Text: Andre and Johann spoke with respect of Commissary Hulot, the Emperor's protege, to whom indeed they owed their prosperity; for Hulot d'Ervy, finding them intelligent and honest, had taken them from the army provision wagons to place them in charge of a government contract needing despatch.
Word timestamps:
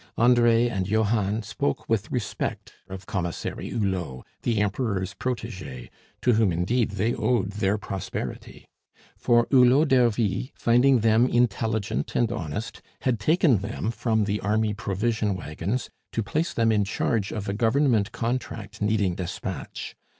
Andre 0.17 0.67
and 0.67 0.87
Johann 0.89 1.43
spoke 1.43 1.87
with 1.87 2.09
respect 2.09 2.73
of 2.89 3.05
Commissary 3.05 3.69
Hulot, 3.69 4.25
the 4.41 4.59
Emperor's 4.59 5.13
protege, 5.13 5.91
to 6.23 6.33
whom 6.33 6.51
indeed 6.51 6.89
they 6.93 7.13
owed 7.13 7.51
their 7.51 7.77
prosperity; 7.77 8.67
for 9.15 9.45
Hulot 9.51 9.89
d'Ervy, 9.89 10.53
finding 10.55 11.01
them 11.01 11.27
intelligent 11.27 12.15
and 12.15 12.31
honest, 12.31 12.81
had 13.01 13.19
taken 13.19 13.59
them 13.59 13.91
from 13.91 14.23
the 14.23 14.39
army 14.39 14.73
provision 14.73 15.35
wagons 15.35 15.87
to 16.13 16.23
place 16.23 16.51
them 16.51 16.71
in 16.71 16.83
charge 16.83 17.31
of 17.31 17.47
a 17.47 17.53
government 17.53 18.11
contract 18.11 18.81
needing 18.81 19.13
despatch. 19.13 19.95